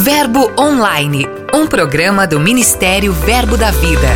Verbo 0.00 0.52
Online, 0.56 1.26
um 1.52 1.66
programa 1.66 2.24
do 2.24 2.38
Ministério 2.38 3.12
Verbo 3.12 3.56
da 3.56 3.72
Vida. 3.72 4.06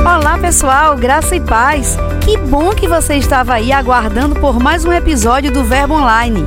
Olá, 0.00 0.36
pessoal, 0.36 0.96
graça 0.96 1.36
e 1.36 1.40
paz. 1.40 1.96
Que 2.24 2.36
bom 2.36 2.70
que 2.70 2.88
você 2.88 3.14
estava 3.14 3.54
aí 3.54 3.70
aguardando 3.70 4.34
por 4.34 4.58
mais 4.58 4.84
um 4.84 4.92
episódio 4.92 5.52
do 5.52 5.62
Verbo 5.62 5.94
Online. 5.94 6.44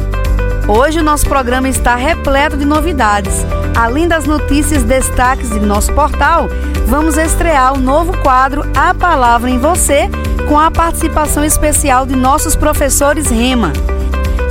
Hoje 0.68 1.00
o 1.00 1.04
nosso 1.04 1.26
programa 1.26 1.70
está 1.70 1.96
repleto 1.96 2.58
de 2.58 2.66
novidades. 2.66 3.46
Além 3.78 4.10
das 4.10 4.26
notícias 4.26 4.84
destaques 4.84 5.50
de 5.50 5.60
nosso 5.62 5.94
portal, 5.94 6.50
vamos 6.86 7.16
estrear 7.16 7.74
o 7.74 7.80
novo 7.80 8.12
quadro 8.18 8.70
A 8.76 8.94
Palavra 8.94 9.50
em 9.50 9.58
Você, 9.58 10.10
com 10.50 10.60
a 10.60 10.70
participação 10.70 11.46
especial 11.46 12.06
de 12.06 12.16
nossos 12.16 12.58
professores 12.58 13.30
Rema. 13.30 13.72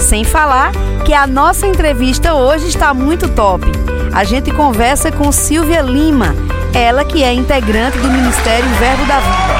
Sem 0.04 0.22
falar 0.22 0.70
que 1.06 1.14
a 1.14 1.26
nossa 1.26 1.66
entrevista 1.66 2.34
hoje 2.34 2.68
está 2.68 2.92
muito 2.92 3.26
top. 3.26 3.64
A 4.12 4.22
gente 4.22 4.50
conversa 4.52 5.10
com 5.10 5.32
Silvia 5.32 5.80
Lima, 5.80 6.34
ela 6.74 7.06
que 7.06 7.24
é 7.24 7.32
integrante 7.32 7.96
do 7.96 8.10
Ministério 8.10 8.68
Verbo 8.78 9.06
da 9.06 9.18
Vida. 9.20 9.54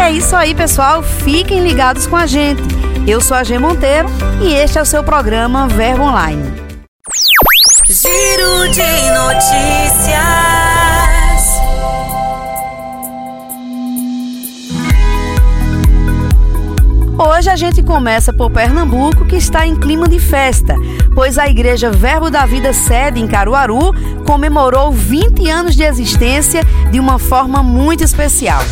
É 0.00 0.12
isso 0.12 0.36
aí, 0.36 0.54
pessoal. 0.54 1.02
Fiquem 1.02 1.64
ligados 1.64 2.06
com 2.06 2.16
a 2.16 2.24
gente. 2.24 2.62
Eu 3.04 3.20
sou 3.20 3.36
a 3.36 3.42
G 3.42 3.58
Monteiro 3.58 4.08
e 4.40 4.54
este 4.54 4.78
é 4.78 4.82
o 4.82 4.86
seu 4.86 5.02
programa 5.02 5.66
Verbo 5.66 6.04
Online. 6.04 6.54
Giro 7.88 8.68
de 8.68 9.10
notícias. 9.10 10.69
Hoje 17.22 17.50
a 17.50 17.54
gente 17.54 17.82
começa 17.82 18.32
por 18.32 18.50
Pernambuco, 18.50 19.26
que 19.26 19.36
está 19.36 19.66
em 19.66 19.76
clima 19.76 20.08
de 20.08 20.18
festa, 20.18 20.74
pois 21.14 21.36
a 21.36 21.46
Igreja 21.46 21.90
Verbo 21.90 22.30
da 22.30 22.46
Vida 22.46 22.72
sede 22.72 23.20
em 23.20 23.28
Caruaru 23.28 23.92
comemorou 24.24 24.90
20 24.90 25.46
anos 25.50 25.76
de 25.76 25.82
existência 25.82 26.64
de 26.90 26.98
uma 26.98 27.18
forma 27.18 27.62
muito 27.62 28.02
especial. 28.02 28.62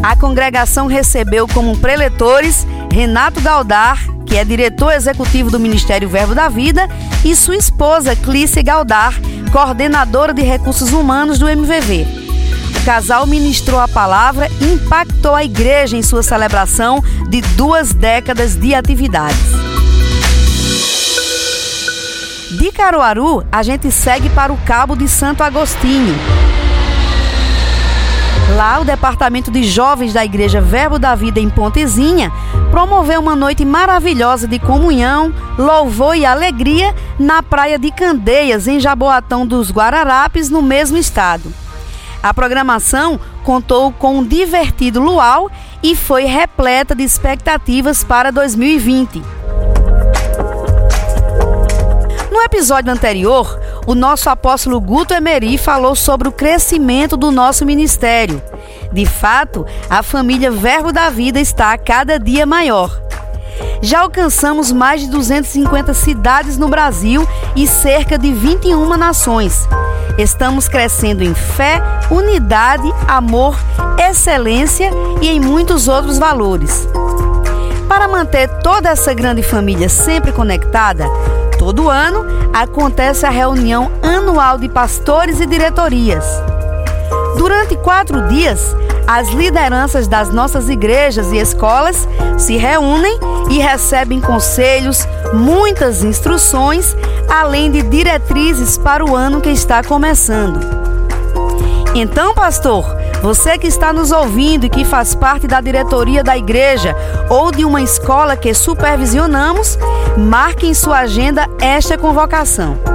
A 0.00 0.14
congregação 0.14 0.86
recebeu 0.86 1.48
como 1.48 1.76
preletores 1.76 2.64
Renato 2.88 3.40
Galdar, 3.40 3.98
que 4.24 4.36
é 4.36 4.44
diretor 4.44 4.92
executivo 4.92 5.50
do 5.50 5.58
Ministério 5.58 6.08
Verbo 6.08 6.36
da 6.36 6.48
Vida, 6.48 6.88
e 7.24 7.34
sua 7.34 7.56
esposa 7.56 8.14
Clícia 8.14 8.62
Galdar, 8.62 9.20
coordenadora 9.50 10.32
de 10.32 10.42
recursos 10.42 10.92
humanos 10.92 11.40
do 11.40 11.48
MVV. 11.48 12.21
Casal 12.84 13.28
ministrou 13.28 13.78
a 13.78 13.86
palavra 13.86 14.48
e 14.60 14.72
impactou 14.72 15.36
a 15.36 15.44
igreja 15.44 15.96
em 15.96 16.02
sua 16.02 16.20
celebração 16.20 17.02
de 17.28 17.40
duas 17.40 17.92
décadas 17.94 18.56
de 18.56 18.74
atividades. 18.74 19.38
De 22.58 22.72
Caruaru, 22.72 23.44
a 23.52 23.62
gente 23.62 23.90
segue 23.92 24.28
para 24.30 24.52
o 24.52 24.56
Cabo 24.58 24.96
de 24.96 25.06
Santo 25.08 25.44
Agostinho. 25.44 26.14
Lá, 28.56 28.80
o 28.80 28.84
Departamento 28.84 29.50
de 29.50 29.62
Jovens 29.62 30.12
da 30.12 30.24
Igreja 30.24 30.60
Verbo 30.60 30.98
da 30.98 31.14
Vida 31.14 31.38
em 31.38 31.48
Pontezinha 31.48 32.32
promoveu 32.72 33.20
uma 33.20 33.36
noite 33.36 33.64
maravilhosa 33.64 34.48
de 34.48 34.58
comunhão, 34.58 35.32
louvor 35.56 36.16
e 36.16 36.26
alegria 36.26 36.92
na 37.16 37.44
praia 37.44 37.78
de 37.78 37.92
Candeias, 37.92 38.66
em 38.66 38.80
Jaboatão 38.80 39.46
dos 39.46 39.70
Guararapes, 39.70 40.50
no 40.50 40.60
mesmo 40.60 40.98
estado. 40.98 41.61
A 42.22 42.32
programação 42.32 43.18
contou 43.42 43.90
com 43.92 44.18
um 44.18 44.24
divertido 44.24 45.00
luau 45.00 45.50
e 45.82 45.96
foi 45.96 46.24
repleta 46.24 46.94
de 46.94 47.02
expectativas 47.02 48.04
para 48.04 48.30
2020. 48.30 49.20
No 52.30 52.40
episódio 52.40 52.92
anterior, 52.92 53.60
o 53.86 53.94
nosso 53.94 54.30
apóstolo 54.30 54.80
Guto 54.80 55.12
Emery 55.12 55.58
falou 55.58 55.96
sobre 55.96 56.28
o 56.28 56.32
crescimento 56.32 57.16
do 57.16 57.30
nosso 57.32 57.66
ministério. 57.66 58.40
De 58.92 59.04
fato, 59.04 59.66
a 59.90 60.02
família 60.02 60.50
Verbo 60.50 60.92
da 60.92 61.10
Vida 61.10 61.40
está 61.40 61.72
a 61.72 61.78
cada 61.78 62.18
dia 62.18 62.46
maior. 62.46 63.02
Já 63.84 64.02
alcançamos 64.02 64.70
mais 64.70 65.00
de 65.00 65.08
250 65.08 65.92
cidades 65.92 66.56
no 66.56 66.68
Brasil 66.68 67.26
e 67.56 67.66
cerca 67.66 68.16
de 68.16 68.32
21 68.32 68.96
nações. 68.96 69.68
Estamos 70.16 70.68
crescendo 70.68 71.24
em 71.24 71.34
fé, 71.34 71.82
unidade, 72.08 72.88
amor, 73.08 73.58
excelência 73.98 74.88
e 75.20 75.28
em 75.28 75.40
muitos 75.40 75.88
outros 75.88 76.16
valores. 76.16 76.86
Para 77.88 78.06
manter 78.06 78.48
toda 78.60 78.88
essa 78.88 79.12
grande 79.12 79.42
família 79.42 79.88
sempre 79.88 80.30
conectada, 80.30 81.04
todo 81.58 81.90
ano 81.90 82.24
acontece 82.52 83.26
a 83.26 83.30
reunião 83.30 83.90
anual 84.00 84.58
de 84.58 84.68
pastores 84.68 85.40
e 85.40 85.46
diretorias. 85.46 86.24
Durante 87.36 87.76
quatro 87.76 88.28
dias, 88.28 88.74
as 89.06 89.28
lideranças 89.30 90.06
das 90.06 90.30
nossas 90.30 90.68
igrejas 90.68 91.32
e 91.32 91.38
escolas 91.38 92.08
se 92.38 92.56
reúnem 92.56 93.18
e 93.50 93.58
recebem 93.58 94.20
conselhos, 94.20 95.06
muitas 95.32 96.02
instruções, 96.04 96.96
além 97.28 97.70
de 97.70 97.82
diretrizes 97.82 98.78
para 98.78 99.04
o 99.04 99.16
ano 99.16 99.40
que 99.40 99.50
está 99.50 99.82
começando. 99.82 100.60
Então, 101.94 102.32
pastor, 102.32 102.84
você 103.22 103.58
que 103.58 103.66
está 103.66 103.92
nos 103.92 104.10
ouvindo 104.10 104.64
e 104.64 104.70
que 104.70 104.84
faz 104.84 105.14
parte 105.14 105.46
da 105.46 105.60
diretoria 105.60 106.24
da 106.24 106.36
igreja 106.36 106.96
ou 107.28 107.52
de 107.52 107.64
uma 107.64 107.82
escola 107.82 108.36
que 108.36 108.54
supervisionamos, 108.54 109.78
marque 110.16 110.66
em 110.66 110.74
sua 110.74 111.00
agenda 111.00 111.48
esta 111.60 111.98
convocação. 111.98 112.91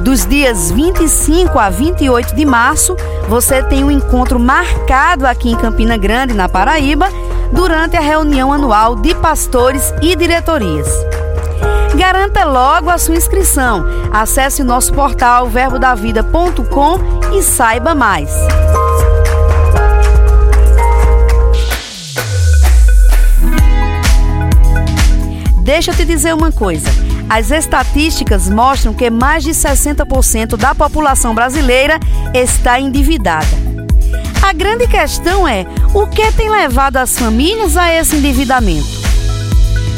Dos 0.00 0.24
dias 0.24 0.70
25 0.70 1.58
a 1.58 1.68
28 1.68 2.34
de 2.34 2.44
março, 2.44 2.96
você 3.28 3.62
tem 3.62 3.84
um 3.84 3.90
encontro 3.90 4.38
marcado 4.38 5.26
aqui 5.26 5.50
em 5.50 5.56
Campina 5.56 5.96
Grande, 5.96 6.34
na 6.34 6.48
Paraíba, 6.48 7.08
durante 7.52 7.96
a 7.96 8.00
reunião 8.00 8.52
anual 8.52 8.96
de 8.96 9.14
pastores 9.14 9.92
e 10.00 10.14
diretorias. 10.14 10.88
Garanta 11.96 12.44
logo 12.44 12.90
a 12.90 12.98
sua 12.98 13.16
inscrição. 13.16 13.84
Acesse 14.12 14.62
o 14.62 14.64
nosso 14.64 14.92
portal 14.92 15.48
verbodavida.com 15.48 17.34
e 17.36 17.42
saiba 17.42 17.94
mais. 17.94 18.30
Deixa 25.62 25.90
eu 25.90 25.96
te 25.96 26.04
dizer 26.04 26.34
uma 26.34 26.52
coisa. 26.52 27.07
As 27.28 27.50
estatísticas 27.50 28.48
mostram 28.48 28.94
que 28.94 29.10
mais 29.10 29.44
de 29.44 29.50
60% 29.50 30.56
da 30.56 30.74
população 30.74 31.34
brasileira 31.34 32.00
está 32.32 32.80
endividada. 32.80 33.46
A 34.42 34.52
grande 34.52 34.86
questão 34.86 35.46
é 35.46 35.66
o 35.92 36.06
que 36.06 36.32
tem 36.32 36.48
levado 36.48 36.96
as 36.96 37.18
famílias 37.18 37.76
a 37.76 37.92
esse 37.92 38.16
endividamento. 38.16 38.88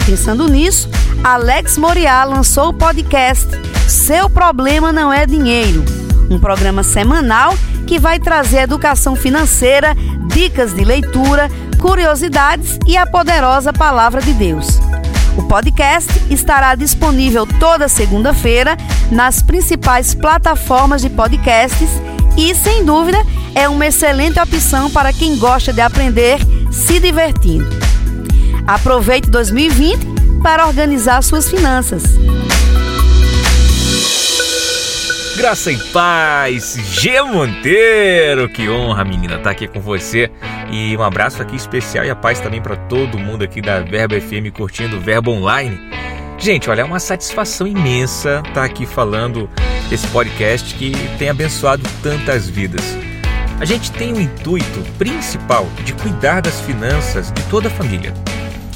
Pensando 0.05 0.49
nisso, 0.49 0.89
Alex 1.23 1.79
Moriá 1.79 2.25
lançou 2.25 2.71
o 2.71 2.75
podcast 2.75 3.47
Seu 3.89 4.29
Problema 4.29 4.93
Não 4.93 5.13
É 5.13 5.25
Dinheiro, 5.25 5.85
um 6.29 6.39
programa 6.39 6.83
semanal 6.83 7.55
que 7.87 7.99
vai 7.99 8.19
trazer 8.19 8.63
educação 8.63 9.15
financeira, 9.15 9.95
dicas 10.27 10.73
de 10.73 10.83
leitura, 10.85 11.49
curiosidades 11.79 12.77
e 12.87 12.97
a 12.97 13.07
poderosa 13.07 13.73
palavra 13.73 14.21
de 14.21 14.33
Deus. 14.33 14.90
O 15.37 15.43
podcast 15.45 16.11
estará 16.31 16.75
disponível 16.75 17.47
toda 17.59 17.89
segunda-feira 17.89 18.77
nas 19.11 19.43
principais 19.43 20.15
plataformas 20.15 21.03
de 21.03 21.11
podcasts 21.11 21.91
e, 22.37 22.55
sem 22.55 22.85
dúvida, 22.85 23.19
é 23.55 23.69
uma 23.69 23.87
excelente 23.87 24.41
opção 24.41 24.91
para 24.91 25.13
quem 25.13 25.37
gosta 25.39 25.73
de 25.73 25.81
aprender 25.81 26.39
se 26.71 26.99
divertindo. 26.99 27.69
Aproveite 28.67 29.31
2020 29.31 30.41
para 30.43 30.67
organizar 30.67 31.23
suas 31.23 31.49
finanças. 31.49 32.03
Graça 35.37 35.73
e 35.73 35.79
paz, 35.91 36.77
G 36.93 37.23
Monteiro, 37.23 38.49
que 38.49 38.69
honra, 38.69 39.05
menina, 39.05 39.37
estar 39.37 39.45
tá 39.45 39.51
aqui 39.51 39.67
com 39.67 39.81
você. 39.81 40.31
E 40.71 40.97
um 40.97 41.03
abraço 41.03 41.43
aqui 41.43 41.57
especial 41.57 42.05
e 42.05 42.11
a 42.11 42.17
paz 42.17 42.39
também 42.39 42.63
para 42.63 42.77
todo 42.77 43.19
mundo 43.19 43.43
aqui 43.43 43.61
da 43.61 43.81
Verbo 43.81 44.15
FM 44.21 44.55
curtindo 44.55 44.97
o 44.97 45.01
Verbo 45.01 45.33
Online. 45.33 45.79
Gente, 46.39 46.71
olha, 46.71 46.83
é 46.83 46.85
uma 46.85 47.01
satisfação 47.01 47.67
imensa 47.67 48.41
estar 48.47 48.65
aqui 48.65 48.87
falando 48.87 49.51
esse 49.91 50.07
podcast 50.07 50.75
que 50.75 50.93
tem 51.19 51.29
abençoado 51.29 51.83
tantas 52.03 52.49
vidas. 52.49 52.83
A 53.61 53.65
gente 53.65 53.91
tem 53.93 54.13
o 54.13 54.21
intuito 54.21 54.81
principal 54.97 55.67
de 55.85 55.93
cuidar 55.93 56.41
das 56.41 56.61
finanças 56.61 57.33
de 57.33 57.43
toda 57.45 57.69
a 57.69 57.71
família. 57.71 58.15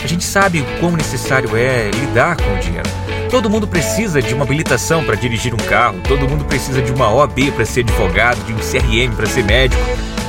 A 0.03 0.07
gente 0.07 0.25
sabe 0.25 0.61
o 0.61 0.81
quão 0.81 0.93
necessário 0.93 1.57
é 1.57 1.91
lidar 1.91 2.37
com 2.37 2.55
o 2.55 2.59
dinheiro. 2.59 2.91
Todo 3.31 3.49
mundo 3.49 3.67
precisa 3.67 4.21
de 4.21 4.35
uma 4.35 4.45
habilitação 4.45 5.03
para 5.05 5.15
dirigir 5.15 5.55
um 5.55 5.57
carro, 5.57 6.01
todo 6.07 6.29
mundo 6.29 6.45
precisa 6.45 6.83
de 6.83 6.93
uma 6.93 7.11
OAB 7.11 7.53
para 7.55 7.65
ser 7.65 7.81
advogado, 7.81 8.45
de 8.45 8.53
um 8.53 8.59
CRM 8.59 9.17
para 9.17 9.27
ser 9.27 9.45
médico. 9.45 9.83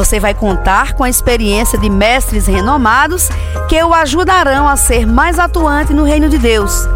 Você 0.00 0.18
vai 0.18 0.32
contar 0.32 0.94
com 0.94 1.04
a 1.04 1.10
experiência 1.10 1.78
de 1.78 1.90
mestres 1.90 2.46
renomados 2.46 3.28
que 3.68 3.84
o 3.84 3.92
ajudarão 3.92 4.66
a 4.66 4.74
ser 4.74 5.06
mais 5.06 5.38
atuante 5.38 5.92
no 5.92 6.04
reino 6.04 6.26
de 6.26 6.38
Deus. 6.38 6.88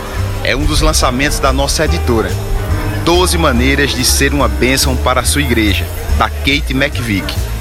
é 0.43 0.55
um 0.55 0.63
dos 0.63 0.81
lançamentos 0.81 1.39
da 1.39 1.51
nossa 1.51 1.85
editora, 1.85 2.29
12 3.03 3.35
Maneiras 3.39 3.95
de 3.95 4.05
Ser 4.05 4.31
uma 4.31 4.47
Bênção 4.47 4.95
para 4.95 5.21
a 5.21 5.25
Sua 5.25 5.41
Igreja, 5.41 5.88
da 6.19 6.29
Kate 6.29 6.71
McVick. 6.71 7.54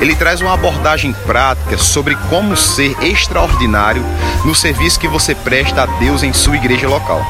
Ele 0.00 0.14
traz 0.14 0.40
uma 0.40 0.54
abordagem 0.54 1.12
prática 1.26 1.78
sobre 1.78 2.14
como 2.28 2.56
ser 2.56 2.94
extraordinário 3.02 4.04
no 4.44 4.54
serviço 4.54 5.00
que 5.00 5.08
você 5.08 5.34
presta 5.34 5.82
a 5.82 5.86
Deus 5.86 6.22
em 6.22 6.32
sua 6.32 6.56
igreja 6.56 6.88
local. 6.88 7.24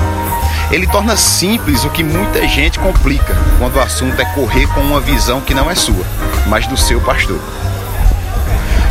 Ele 0.70 0.86
torna 0.86 1.16
simples 1.16 1.84
o 1.84 1.90
que 1.90 2.02
muita 2.02 2.46
gente 2.48 2.78
complica 2.78 3.36
quando 3.58 3.76
o 3.76 3.80
assunto 3.80 4.20
é 4.20 4.24
correr 4.24 4.66
com 4.68 4.80
uma 4.80 5.00
visão 5.00 5.40
que 5.40 5.54
não 5.54 5.70
é 5.70 5.74
sua, 5.76 6.04
mas 6.48 6.66
do 6.66 6.76
seu 6.76 7.00
pastor. 7.00 7.40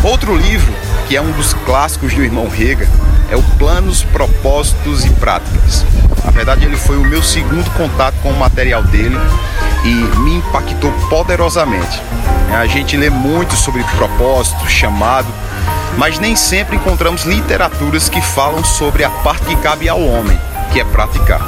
Outro 0.02 0.36
livro, 0.36 0.74
que 1.08 1.18
é 1.18 1.22
um 1.22 1.32
dos 1.32 1.54
clássicos 1.54 2.14
do 2.14 2.24
irmão 2.24 2.48
Rega, 2.48 2.88
é 3.30 3.36
o 3.36 3.44
Planos, 3.58 4.04
Propósitos 4.04 5.06
e 5.06 5.10
Práticas. 5.12 5.86
Na 6.24 6.32
verdade, 6.32 6.66
ele 6.66 6.78
foi 6.78 6.98
o 6.98 7.06
meu 7.06 7.22
segundo 7.22 7.70
contato 7.72 8.16
com 8.22 8.30
o 8.30 8.40
material 8.40 8.84
dele 8.84 9.18
e 9.84 10.20
me 10.20 10.36
impactou 10.36 10.92
poderosamente. 11.10 12.02
A 12.58 12.66
gente 12.66 12.96
lê 12.98 13.10
muito 13.10 13.56
sobre 13.56 13.84
propósito, 13.96 14.68
chamado, 14.70 15.28
mas 15.98 16.20
nem 16.20 16.36
sempre 16.36 16.76
encontramos 16.76 17.24
literaturas 17.24 18.10
que 18.10 18.22
falam 18.22 18.64
sobre 18.64 19.04
a 19.04 19.10
parte 19.10 19.46
que 19.46 19.56
cabe 19.58 19.88
ao 19.90 20.02
homem, 20.02 20.40
que 20.72 20.80
é 20.80 20.84
praticar. 20.84 21.42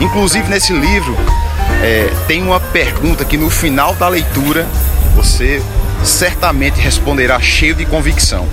Inclusive 0.00 0.48
nesse 0.48 0.72
livro 0.72 1.16
é, 1.82 2.12
tem 2.26 2.42
uma 2.42 2.60
pergunta 2.60 3.24
que 3.24 3.36
no 3.36 3.50
final 3.50 3.94
da 3.94 4.08
leitura 4.08 4.66
você 5.14 5.62
certamente 6.04 6.78
responderá 6.80 7.40
cheio 7.40 7.74
de 7.74 7.84
convicção. 7.84 8.46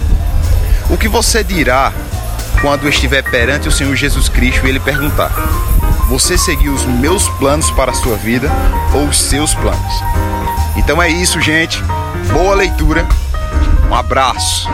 O 0.90 0.98
que 0.98 1.08
você 1.08 1.44
dirá 1.44 1.92
quando 2.62 2.90
estiver 2.90 3.24
perante 3.24 3.68
o 3.68 3.72
Senhor 3.72 3.96
Jesus 3.96 4.30
Cristo 4.30 4.66
e 4.66 4.70
ele 4.70 4.80
perguntar: 4.80 5.32
Você 6.10 6.38
seguiu 6.38 6.74
os 6.74 6.86
meus 6.86 7.28
planos 7.30 7.70
para 7.72 7.92
a 7.92 7.96
sua 7.96 8.16
vida 8.16 8.50
ou 8.94 9.06
os 9.06 9.20
seus 9.20 9.54
planos? 9.54 9.94
Então 10.76 11.02
é 11.02 11.10
isso, 11.10 11.42
gente. 11.42 11.82
Boa 12.32 12.56
leitura. 12.56 13.08
Um 13.90 13.96
abraço. 13.96 14.70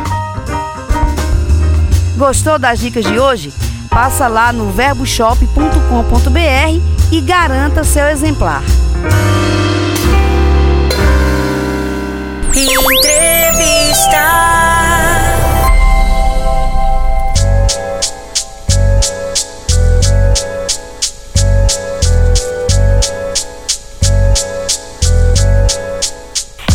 Gostou 2.17 2.59
das 2.59 2.79
dicas 2.79 3.05
de 3.05 3.19
hoje? 3.19 3.53
Passa 3.89 4.27
lá 4.27 4.53
no 4.53 4.71
verboshop.com.br 4.71 6.81
e 7.11 7.21
garanta 7.21 7.83
seu 7.83 8.07
exemplar. 8.07 8.63
Entrevista. 12.53 14.21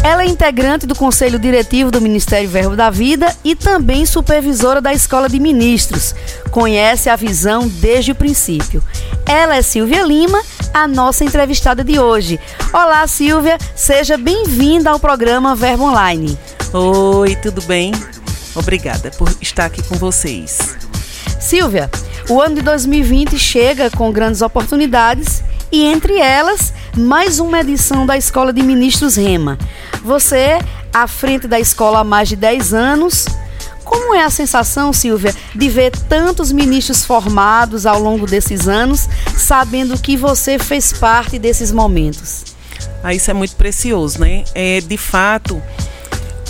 Ela 0.06 0.22
é 0.22 0.26
integrante 0.26 0.86
do 0.86 0.94
Conselho 0.94 1.36
Diretivo 1.36 1.90
do 1.90 2.00
Ministério 2.00 2.48
Verbo 2.48 2.76
da 2.76 2.90
Vida 2.90 3.34
e 3.42 3.56
também 3.56 4.06
supervisora 4.06 4.80
da 4.80 4.92
Escola 4.92 5.28
de 5.28 5.40
Ministros. 5.40 6.14
Conhece 6.52 7.10
a 7.10 7.16
visão 7.16 7.66
desde 7.66 8.12
o 8.12 8.14
princípio. 8.14 8.80
Ela 9.26 9.56
é 9.56 9.62
Silvia 9.62 10.04
Lima, 10.04 10.40
a 10.72 10.86
nossa 10.86 11.24
entrevistada 11.24 11.82
de 11.82 11.98
hoje. 11.98 12.38
Olá, 12.72 13.04
Silvia, 13.08 13.58
seja 13.74 14.16
bem-vinda 14.16 14.90
ao 14.90 15.00
programa 15.00 15.56
Verbo 15.56 15.86
Online. 15.86 16.38
Oi, 16.72 17.34
tudo 17.42 17.60
bem? 17.62 17.90
Obrigada 18.54 19.10
por 19.10 19.28
estar 19.42 19.64
aqui 19.64 19.82
com 19.82 19.96
vocês. 19.96 20.76
Silvia, 21.40 21.90
o 22.28 22.40
ano 22.40 22.54
de 22.54 22.62
2020 22.62 23.36
chega 23.36 23.90
com 23.90 24.12
grandes 24.12 24.40
oportunidades 24.40 25.42
e, 25.72 25.82
entre 25.82 26.16
elas, 26.16 26.72
mais 26.96 27.38
uma 27.38 27.60
edição 27.60 28.06
da 28.06 28.16
Escola 28.16 28.52
de 28.52 28.62
Ministros 28.62 29.16
Rema. 29.16 29.58
Você, 30.06 30.60
à 30.94 31.08
frente 31.08 31.48
da 31.48 31.58
escola 31.58 31.98
há 31.98 32.04
mais 32.04 32.28
de 32.28 32.36
10 32.36 32.72
anos, 32.72 33.26
como 33.84 34.14
é 34.14 34.22
a 34.22 34.30
sensação, 34.30 34.92
Silvia, 34.92 35.34
de 35.52 35.68
ver 35.68 35.90
tantos 35.90 36.52
ministros 36.52 37.04
formados 37.04 37.86
ao 37.86 37.98
longo 37.98 38.24
desses 38.24 38.68
anos, 38.68 39.08
sabendo 39.36 39.98
que 39.98 40.16
você 40.16 40.60
fez 40.60 40.92
parte 40.92 41.40
desses 41.40 41.72
momentos? 41.72 42.44
Ah, 43.02 43.12
isso 43.12 43.32
é 43.32 43.34
muito 43.34 43.56
precioso, 43.56 44.20
né? 44.20 44.44
É, 44.54 44.80
de 44.80 44.96
fato, 44.96 45.60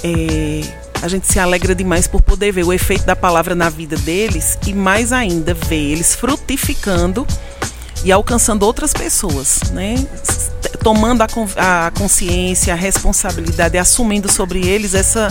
é, 0.04 0.60
a 1.00 1.08
gente 1.08 1.26
se 1.26 1.38
alegra 1.38 1.74
demais 1.74 2.06
por 2.06 2.20
poder 2.20 2.52
ver 2.52 2.64
o 2.66 2.74
efeito 2.74 3.06
da 3.06 3.16
palavra 3.16 3.54
na 3.54 3.70
vida 3.70 3.96
deles 3.96 4.58
e 4.66 4.74
mais 4.74 5.14
ainda 5.14 5.54
ver 5.54 5.92
eles 5.92 6.14
frutificando 6.14 7.26
e 8.04 8.12
alcançando 8.12 8.64
outras 8.64 8.92
pessoas, 8.92 9.62
né? 9.72 9.94
Tomando 10.86 11.22
a, 11.22 11.86
a 11.86 11.90
consciência, 11.90 12.72
a 12.72 12.76
responsabilidade, 12.76 13.76
assumindo 13.76 14.30
sobre 14.30 14.64
eles 14.64 14.94
essa, 14.94 15.26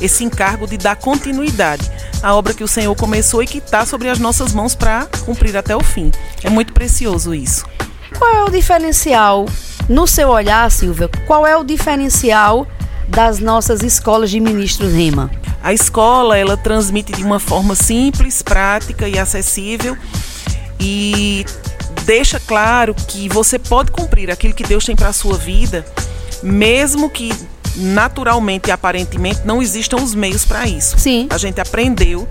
esse 0.00 0.24
encargo 0.24 0.66
de 0.66 0.78
dar 0.78 0.96
continuidade 0.96 1.92
à 2.22 2.34
obra 2.34 2.54
que 2.54 2.64
o 2.64 2.66
Senhor 2.66 2.96
começou 2.96 3.42
e 3.42 3.46
que 3.46 3.58
está 3.58 3.84
sobre 3.84 4.08
as 4.08 4.18
nossas 4.18 4.54
mãos 4.54 4.74
para 4.74 5.04
cumprir 5.26 5.58
até 5.58 5.76
o 5.76 5.84
fim. 5.84 6.10
É 6.42 6.48
muito 6.48 6.72
precioso 6.72 7.34
isso. 7.34 7.66
Qual 8.18 8.34
é 8.34 8.44
o 8.44 8.48
diferencial, 8.48 9.44
no 9.90 10.06
seu 10.06 10.30
olhar, 10.30 10.70
Silvia, 10.70 11.10
qual 11.26 11.46
é 11.46 11.54
o 11.54 11.62
diferencial 11.62 12.66
das 13.06 13.40
nossas 13.40 13.82
escolas 13.82 14.30
de 14.30 14.40
ministros 14.40 14.90
Rema? 14.90 15.30
A 15.62 15.74
escola, 15.74 16.38
ela 16.38 16.56
transmite 16.56 17.12
de 17.12 17.22
uma 17.22 17.38
forma 17.38 17.74
simples, 17.74 18.40
prática 18.40 19.06
e 19.06 19.18
acessível 19.18 19.98
e 20.80 21.44
deixa 22.04 22.38
claro 22.38 22.94
que 22.94 23.28
você 23.28 23.58
pode 23.58 23.90
cumprir 23.90 24.30
aquilo 24.30 24.54
que 24.54 24.62
Deus 24.62 24.84
tem 24.84 24.94
para 24.94 25.08
a 25.08 25.12
sua 25.12 25.36
vida, 25.36 25.84
mesmo 26.42 27.10
que 27.10 27.32
naturalmente 27.76 28.68
e 28.68 28.70
aparentemente 28.70 29.40
não 29.44 29.60
existam 29.60 29.96
os 29.96 30.14
meios 30.14 30.44
para 30.44 30.66
isso. 30.66 30.98
Sim. 30.98 31.26
A 31.30 31.38
gente 31.38 31.60
aprendeu 31.60 32.26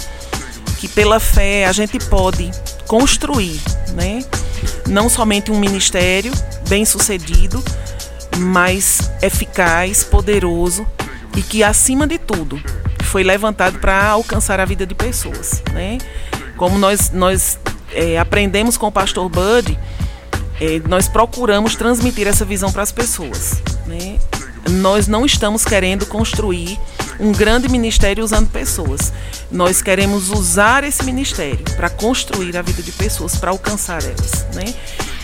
que 0.79 0.87
pela 0.87 1.19
fé 1.19 1.65
a 1.65 1.71
gente 1.71 1.99
pode 1.99 2.49
construir, 2.87 3.59
né? 3.93 4.23
Não 4.87 5.09
somente 5.09 5.51
um 5.51 5.59
ministério 5.59 6.31
bem 6.67 6.85
sucedido, 6.85 7.63
mas 8.37 9.11
eficaz, 9.21 10.03
poderoso 10.03 10.85
e 11.35 11.41
que 11.41 11.63
acima 11.63 12.05
de 12.05 12.17
tudo 12.17 12.61
foi 13.03 13.23
levantado 13.23 13.79
para 13.79 14.05
alcançar 14.07 14.59
a 14.59 14.65
vida 14.65 14.85
de 14.85 14.95
pessoas, 14.95 15.61
né? 15.73 15.97
Como 16.57 16.77
nós 16.77 17.11
nós 17.11 17.57
é, 17.93 18.17
aprendemos 18.17 18.77
com 18.77 18.87
o 18.87 18.91
pastor 18.91 19.29
Bud, 19.29 19.77
é, 20.59 20.81
nós 20.87 21.07
procuramos 21.07 21.75
transmitir 21.75 22.27
essa 22.27 22.45
visão 22.45 22.71
para 22.71 22.83
as 22.83 22.91
pessoas. 22.91 23.61
Né? 23.85 24.17
Nós 24.69 25.07
não 25.07 25.25
estamos 25.25 25.65
querendo 25.65 26.05
construir 26.05 26.79
um 27.19 27.31
grande 27.31 27.67
ministério 27.69 28.23
usando 28.23 28.49
pessoas. 28.49 29.11
Nós 29.51 29.81
queremos 29.81 30.29
usar 30.29 30.83
esse 30.83 31.03
ministério 31.03 31.63
para 31.75 31.89
construir 31.89 32.57
a 32.57 32.61
vida 32.61 32.81
de 32.81 32.91
pessoas, 32.91 33.35
para 33.35 33.51
alcançar 33.51 34.03
elas. 34.03 34.45
Né? 34.53 34.73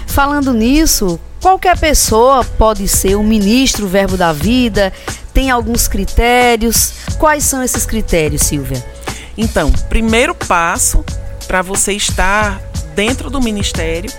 Falando 0.08 0.54
nisso, 0.54 1.20
qualquer 1.42 1.78
pessoa 1.78 2.44
pode 2.44 2.88
ser 2.88 3.16
um 3.16 3.24
ministro 3.24 3.88
Verbo 3.88 4.18
da 4.18 4.34
Vida? 4.34 4.92
Tem 5.34 5.50
alguns 5.50 5.88
critérios? 5.88 6.94
Quais 7.18 7.44
são 7.44 7.64
esses 7.64 7.86
critérios, 7.86 8.42
Silvia? 8.42 8.84
Então, 9.38 9.72
primeiro 9.88 10.36
passo 10.36 11.04
para 11.50 11.64
você 11.64 11.94
estar 11.94 12.62
dentro 12.94 13.28
do 13.28 13.42
ministério 13.42 14.12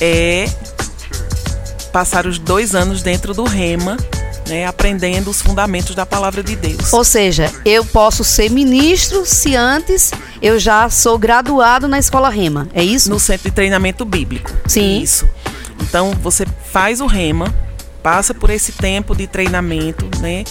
é 0.00 0.48
passar 1.92 2.28
os 2.28 2.38
dois 2.38 2.76
anos 2.76 3.02
dentro 3.02 3.34
do 3.34 3.42
Rema, 3.42 3.96
né, 4.48 4.64
aprendendo 4.64 5.28
os 5.30 5.42
fundamentos 5.42 5.96
da 5.96 6.06
palavra 6.06 6.44
de 6.44 6.54
Deus. 6.54 6.92
Ou 6.92 7.02
seja, 7.02 7.52
eu 7.64 7.84
posso 7.84 8.22
ser 8.22 8.52
ministro 8.52 9.26
se 9.26 9.56
antes 9.56 10.12
eu 10.40 10.56
já 10.60 10.88
sou 10.88 11.18
graduado 11.18 11.88
na 11.88 11.98
escola 11.98 12.30
Rema, 12.30 12.68
é 12.72 12.84
isso? 12.84 13.10
No 13.10 13.18
centro 13.18 13.50
de 13.50 13.54
treinamento 13.54 14.04
bíblico. 14.04 14.52
Sim. 14.68 15.02
Isso. 15.02 15.28
Então 15.82 16.12
você 16.22 16.46
faz 16.70 17.00
o 17.00 17.06
Rema, 17.06 17.52
passa 18.00 18.32
por 18.32 18.48
esse 18.48 18.70
tempo 18.70 19.12
de 19.12 19.26
treinamento, 19.26 20.08
né? 20.20 20.44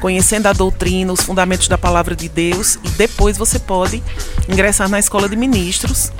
Conhecendo 0.00 0.46
a 0.46 0.52
doutrina, 0.52 1.12
os 1.12 1.20
fundamentos 1.20 1.68
da 1.68 1.78
palavra 1.78 2.16
de 2.16 2.28
Deus 2.28 2.76
e 2.82 2.88
depois 2.90 3.36
você 3.36 3.58
pode 3.58 4.02
ingressar 4.48 4.88
na 4.88 4.98
escola 4.98 5.28
de 5.28 5.36
ministros. 5.36 6.10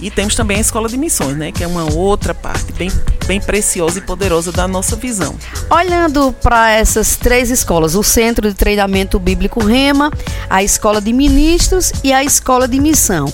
E 0.00 0.10
temos 0.10 0.34
também 0.34 0.58
a 0.58 0.60
escola 0.60 0.88
de 0.88 0.96
missões, 0.96 1.36
né, 1.36 1.50
que 1.50 1.64
é 1.64 1.66
uma 1.66 1.90
outra 1.94 2.34
parte 2.34 2.70
bem, 2.72 2.90
bem 3.26 3.40
preciosa 3.40 3.98
e 3.98 4.02
poderosa 4.02 4.52
da 4.52 4.68
nossa 4.68 4.94
visão. 4.94 5.34
Olhando 5.70 6.34
para 6.42 6.70
essas 6.70 7.16
três 7.16 7.50
escolas, 7.50 7.94
o 7.94 8.02
Centro 8.02 8.48
de 8.48 8.54
Treinamento 8.54 9.18
Bíblico 9.18 9.64
Rema, 9.64 10.12
a 10.50 10.62
Escola 10.62 11.00
de 11.00 11.12
Ministros 11.12 11.92
e 12.04 12.12
a 12.12 12.22
Escola 12.22 12.68
de 12.68 12.78
Missão. 12.78 13.32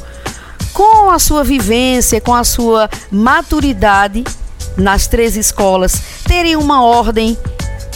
Com 0.72 1.10
a 1.10 1.18
sua 1.18 1.42
vivência, 1.42 2.20
com 2.20 2.34
a 2.34 2.44
sua 2.44 2.88
maturidade 3.10 4.24
nas 4.76 5.06
três 5.06 5.36
escolas, 5.36 6.00
terem 6.26 6.56
uma 6.56 6.82
ordem 6.82 7.36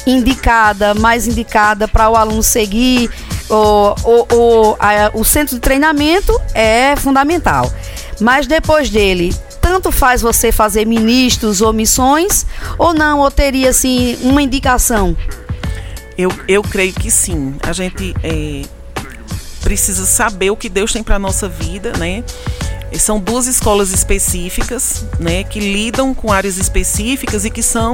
indicada, 0.07 0.95
mais 0.95 1.27
indicada 1.27 1.89
para 1.89 2.09
o 2.09 2.17
aluno 2.17 2.43
seguir. 2.43 3.11
O, 3.49 3.95
o, 4.05 4.35
o, 4.35 4.77
a, 4.79 5.11
o 5.15 5.25
centro 5.25 5.55
de 5.55 5.61
treinamento 5.61 6.33
é 6.55 6.95
fundamental. 6.97 7.71
Mas 8.21 8.47
depois 8.47 8.89
dele, 8.89 9.35
tanto 9.61 9.91
faz 9.91 10.23
você 10.23 10.53
fazer 10.53 10.87
ministros 10.87 11.61
ou 11.61 11.73
missões, 11.73 12.47
ou 12.79 12.95
não, 12.95 13.21
ou 13.21 13.31
teria 13.31 13.71
assim 13.71 14.17
uma 14.23 14.41
indicação? 14.41 15.17
Eu, 16.17 16.31
eu 16.49 16.63
creio 16.63 16.95
que 16.95 17.11
sim. 17.11 17.57
A 17.63 17.73
gente 17.73 18.15
é, 18.23 18.63
precisa 19.61 20.07
saber 20.07 20.51
o 20.51 20.57
que 20.57 20.69
Deus 20.69 20.93
tem 20.93 21.03
para 21.03 21.17
a 21.17 21.19
nossa 21.19 21.49
vida, 21.49 21.93
né? 21.99 22.23
São 22.99 23.19
duas 23.21 23.47
escolas 23.47 23.93
específicas, 23.93 25.05
né, 25.19 25.45
que 25.45 25.61
lidam 25.61 26.15
com 26.15 26.33
áreas 26.33 26.57
específicas 26.57 27.45
e 27.45 27.51
que 27.51 27.63
são 27.63 27.93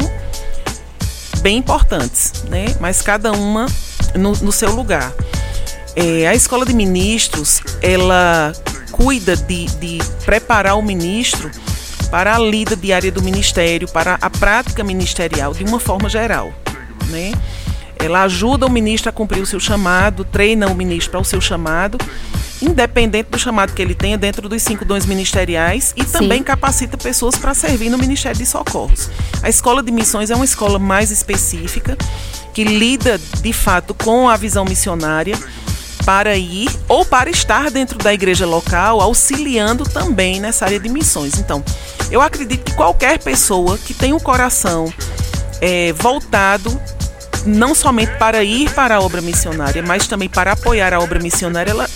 bem 1.43 1.59
importantes, 1.59 2.45
né? 2.49 2.67
Mas 2.81 3.03
cada 3.03 3.33
uma 3.33 3.67
no, 4.15 4.33
no 4.33 4.53
seu 4.53 4.71
lugar. 4.73 5.13
É, 5.95 6.27
a 6.27 6.35
escola 6.35 6.65
de 6.65 6.73
ministros, 6.73 7.61
ela 7.83 8.53
cuida 8.91 9.37
de, 9.37 9.67
de 9.67 9.99
preparar 10.25 10.79
o 10.79 10.83
ministro 10.83 11.51
para 12.11 12.37
a 12.37 12.39
lida 12.39 12.77
diária 12.77 13.11
do 13.11 13.23
ministério, 13.23 13.89
para 13.89 14.19
a 14.21 14.31
prática 14.31 14.85
ministerial 14.85 15.53
de 15.53 15.65
uma 15.65 15.81
forma 15.81 16.09
geral, 16.09 16.53
né? 17.09 17.33
Ela 17.99 18.23
ajuda 18.23 18.67
o 18.67 18.71
ministro 18.71 19.11
a 19.11 19.13
cumprir 19.13 19.41
o 19.43 19.47
seu 19.47 19.61
chamado, 19.61 20.25
treina 20.25 20.67
o 20.67 20.75
ministro 20.75 21.13
para 21.13 21.21
o 21.21 21.25
seu 21.25 21.41
chamado 21.41 21.99
independente 22.63 23.31
do 23.31 23.39
chamado 23.39 23.73
que 23.73 23.83
ele 23.83 23.95
tenha 23.95 24.17
dentro 24.17 24.49
dos 24.49 24.63
cinco 24.63 24.85
dons 24.85 25.05
ministeriais 25.05 25.93
e 25.97 26.05
também 26.05 26.39
Sim. 26.39 26.45
capacita 26.45 26.97
pessoas 26.97 27.37
para 27.37 27.53
servir 27.55 27.91
no 27.91 27.99
Ministério 27.99 28.39
de 28.39 28.47
Socorros. 28.47 29.11
A 29.43 29.49
escola 29.49 29.83
de 29.83 29.91
missões 29.91 30.31
é 30.31 30.35
uma 30.35 30.45
escola 30.45 30.79
mais 30.79 31.11
específica 31.11 31.97
que 32.55 32.65
lida 32.65 33.19
de 33.41 33.53
fato 33.53 33.95
com 33.95 34.29
a 34.29 34.37
visão 34.37 34.65
missionária 34.65 35.37
para 36.05 36.37
ir 36.37 36.69
ou 36.89 37.05
para 37.05 37.31
estar 37.31 37.71
dentro 37.71 37.99
da 37.99 38.13
igreja 38.13 38.45
local, 38.47 39.01
auxiliando 39.01 39.85
também 39.85 40.41
nessa 40.41 40.65
área 40.65 40.81
de 40.81 40.89
missões. 40.89 41.39
Então, 41.39 41.63
eu 42.11 42.21
acredito 42.21 42.65
que 42.65 42.75
qualquer 42.75 43.19
pessoa 43.19 43.79
que 43.79 43.95
tem 43.95 44.13
um 44.13 44.21
coração 44.21 44.93
é, 45.61 45.93
voltado 45.93 46.81
não 47.47 47.75
somente 47.75 48.13
para 48.19 48.45
ir 48.45 48.71
para 48.71 48.97
a 48.97 49.01
obra 49.01 49.21
missionária, 49.21 49.83
mas 49.83 50.07
também 50.07 50.29
para 50.29 50.53
apoiar 50.53 50.93
a 50.93 51.01
obra 51.01 51.19
missionária, 51.19 51.71
ela 51.71 51.89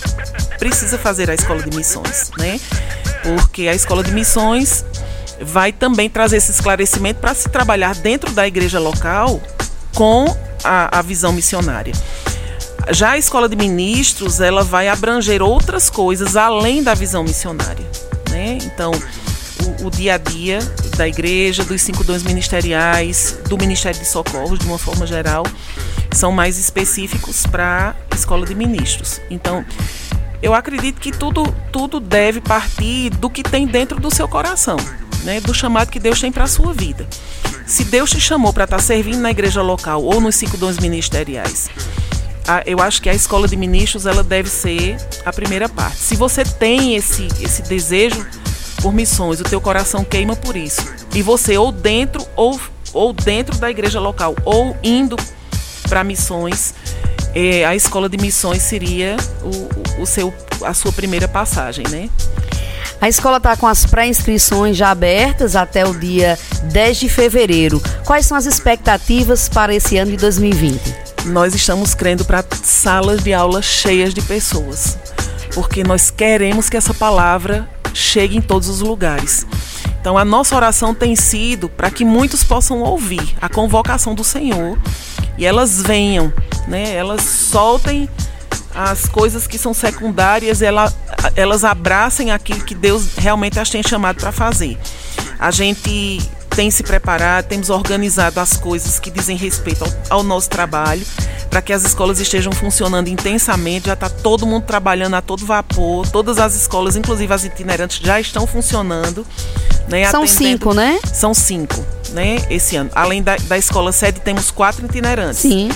precisa 0.57 0.97
fazer 0.97 1.29
a 1.29 1.33
escola 1.33 1.61
de 1.61 1.75
missões, 1.75 2.31
né? 2.37 2.59
Porque 3.23 3.67
a 3.67 3.75
escola 3.75 4.03
de 4.03 4.11
missões 4.11 4.85
vai 5.41 5.71
também 5.71 6.09
trazer 6.09 6.37
esse 6.37 6.51
esclarecimento 6.51 7.19
para 7.19 7.33
se 7.33 7.49
trabalhar 7.49 7.95
dentro 7.95 8.31
da 8.31 8.47
igreja 8.47 8.79
local 8.79 9.41
com 9.93 10.25
a, 10.63 10.99
a 10.99 11.01
visão 11.01 11.31
missionária. 11.31 11.93
Já 12.91 13.11
a 13.11 13.17
escola 13.17 13.49
de 13.49 13.55
ministros, 13.55 14.39
ela 14.39 14.63
vai 14.63 14.87
abranger 14.87 15.41
outras 15.41 15.89
coisas 15.89 16.35
além 16.35 16.81
da 16.81 16.93
visão 16.93 17.23
missionária, 17.23 17.85
né? 18.29 18.57
Então, 18.63 18.91
o, 19.81 19.87
o, 19.87 19.91
dia 19.91 20.15
a 20.15 20.17
dia 20.17 20.59
da 20.95 21.07
igreja, 21.07 21.65
dos 21.65 21.81
cinco 21.81 22.03
dons 22.03 22.23
ministeriais, 22.23 23.37
do 23.49 23.57
Ministério 23.57 23.99
de 23.99 24.07
Socorros, 24.07 24.59
de 24.59 24.65
uma 24.65 24.77
forma 24.77 25.05
geral, 25.05 25.43
são 26.13 26.31
mais 26.31 26.57
específicos 26.57 27.45
para 27.45 27.93
a 28.09 28.15
escola 28.15 28.45
de 28.45 28.55
ministros. 28.55 29.19
Então, 29.29 29.65
eu 30.41 30.53
acredito 30.53 30.99
que 30.99 31.11
tudo, 31.11 31.53
tudo 31.71 31.99
deve 31.99 32.41
partir 32.41 33.09
do 33.11 33.29
que 33.29 33.43
tem 33.43 33.65
dentro 33.65 33.99
do 33.99 34.13
seu 34.13 34.27
coração, 34.27 34.77
né? 35.23 35.39
do 35.41 35.53
chamado 35.53 35.89
que 35.89 35.99
Deus 35.99 36.19
tem 36.19 36.31
para 36.31 36.43
a 36.43 36.47
sua 36.47 36.73
vida. 36.73 37.07
Se 37.65 37.83
Deus 37.83 38.09
te 38.09 38.19
chamou 38.19 38.53
para 38.53 38.63
estar 38.63 38.77
tá 38.77 38.83
servindo 38.83 39.19
na 39.19 39.31
igreja 39.31 39.61
local 39.61 40.01
ou 40.03 40.21
nos 40.21 40.35
cinco 40.35 40.57
dons 40.57 40.77
ministeriais, 40.77 41.69
eu 42.65 42.79
acho 42.79 43.01
que 43.01 43.09
a 43.09 43.13
escola 43.13 43.47
de 43.47 43.57
ministros 43.57 44.05
ela 44.05 44.23
deve 44.23 44.49
ser 44.49 44.95
a 45.25 45.33
primeira 45.33 45.67
parte. 45.67 45.97
Se 45.97 46.15
você 46.15 46.43
tem 46.43 46.95
esse, 46.95 47.27
esse 47.41 47.61
desejo 47.63 48.25
por 48.81 48.93
missões, 48.93 49.41
o 49.41 49.43
teu 49.43 49.59
coração 49.59 50.03
queima 50.03 50.35
por 50.35 50.55
isso, 50.55 50.81
e 51.13 51.21
você 51.21 51.57
ou 51.57 51.71
dentro 51.71 52.25
ou, 52.35 52.59
ou 52.93 53.11
dentro 53.11 53.57
da 53.57 53.69
igreja 53.69 53.99
local 53.99 54.33
ou 54.45 54.77
indo 54.81 55.17
para 55.89 56.03
missões, 56.03 56.73
é, 57.37 57.63
a 57.63 57.75
escola 57.75 58.09
de 58.09 58.17
missões 58.17 58.63
seria 58.63 59.15
o, 59.43 60.01
o 60.01 60.05
seu, 60.07 60.33
a 60.65 60.73
sua 60.73 60.91
primeira 60.91 61.27
passagem, 61.27 61.85
né? 61.87 62.09
A 62.99 63.07
escola 63.07 63.37
está 63.37 63.55
com 63.55 63.67
as 63.67 63.85
pré-inscrições 63.85 64.75
já 64.75 64.89
abertas 64.89 65.55
até 65.55 65.85
o 65.85 65.93
dia 65.93 66.37
10 66.71 66.97
de 66.97 67.07
fevereiro. 67.07 67.79
Quais 68.03 68.25
são 68.25 68.35
as 68.35 68.47
expectativas 68.47 69.47
para 69.47 69.71
esse 69.71 69.97
ano 69.97 70.09
de 70.09 70.17
2020? 70.17 70.81
Nós 71.25 71.53
estamos 71.53 71.93
crendo 71.93 72.25
para 72.25 72.43
salas 72.63 73.23
de 73.23 73.31
aula 73.35 73.61
cheias 73.61 74.15
de 74.15 74.21
pessoas, 74.23 74.97
porque 75.53 75.83
nós 75.83 76.09
queremos 76.09 76.71
que 76.71 76.77
essa 76.77 76.93
palavra 76.93 77.69
chegue 77.93 78.35
em 78.35 78.41
todos 78.41 78.67
os 78.67 78.81
lugares. 78.81 79.45
Então, 80.01 80.17
a 80.17 80.25
nossa 80.25 80.55
oração 80.55 80.91
tem 80.91 81.15
sido 81.15 81.69
para 81.69 81.91
que 81.91 82.03
muitos 82.03 82.43
possam 82.43 82.81
ouvir 82.81 83.35
a 83.39 83.47
convocação 83.47 84.15
do 84.15 84.23
Senhor 84.23 84.75
e 85.37 85.45
elas 85.45 85.81
venham, 85.81 86.31
né? 86.67 86.95
Elas 86.95 87.21
soltem 87.21 88.09
as 88.73 89.07
coisas 89.07 89.47
que 89.47 89.57
são 89.57 89.73
secundárias, 89.73 90.61
ela, 90.61 90.93
elas 91.35 91.63
abracem 91.63 92.31
aquilo 92.31 92.63
que 92.63 92.75
Deus 92.75 93.15
realmente 93.17 93.59
as 93.59 93.69
tem 93.69 93.81
chamado 93.81 94.19
para 94.19 94.31
fazer. 94.31 94.77
A 95.39 95.51
gente 95.51 96.21
tem 96.49 96.71
se 96.71 96.83
preparado, 96.83 97.45
temos 97.47 97.69
organizado 97.69 98.39
as 98.39 98.57
coisas 98.57 98.99
que 98.99 99.11
dizem 99.11 99.37
respeito 99.37 99.83
ao, 99.83 100.17
ao 100.17 100.23
nosso 100.23 100.49
trabalho, 100.49 101.05
para 101.49 101.61
que 101.61 101.73
as 101.73 101.83
escolas 101.83 102.19
estejam 102.19 102.51
funcionando 102.51 103.07
intensamente. 103.07 103.87
Já 103.87 103.93
está 103.93 104.09
todo 104.09 104.45
mundo 104.45 104.63
trabalhando 104.63 105.15
a 105.15 105.21
todo 105.21 105.45
vapor, 105.45 106.07
todas 106.07 106.37
as 106.37 106.55
escolas, 106.55 106.95
inclusive 106.95 107.33
as 107.33 107.43
itinerantes, 107.43 107.99
já 107.99 108.19
estão 108.19 108.45
funcionando. 108.45 109.25
Né, 109.87 110.09
São 110.09 110.23
atendendo... 110.23 110.49
cinco, 110.49 110.73
né? 110.73 110.99
São 111.13 111.33
cinco, 111.33 111.85
né? 112.09 112.45
Esse 112.49 112.75
ano. 112.75 112.89
Além 112.93 113.23
da, 113.23 113.37
da 113.37 113.57
escola 113.57 113.91
sede, 113.91 114.19
temos 114.19 114.51
quatro 114.51 114.85
itinerantes. 114.85 115.39
Sim. 115.39 115.69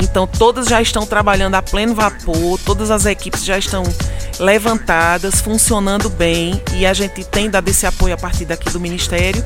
Então 0.00 0.26
todas 0.26 0.66
já 0.66 0.80
estão 0.80 1.04
trabalhando 1.04 1.54
a 1.56 1.62
pleno 1.62 1.94
vapor, 1.94 2.58
todas 2.64 2.90
as 2.90 3.04
equipes 3.06 3.44
já 3.44 3.58
estão 3.58 3.82
levantadas, 4.38 5.40
funcionando 5.40 6.08
bem 6.08 6.60
e 6.74 6.86
a 6.86 6.94
gente 6.94 7.22
tem 7.24 7.50
dado 7.50 7.68
esse 7.68 7.86
apoio 7.86 8.14
a 8.14 8.16
partir 8.16 8.46
daqui 8.46 8.70
do 8.70 8.80
Ministério. 8.80 9.44